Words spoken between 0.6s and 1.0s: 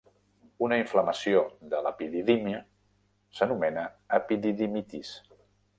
Una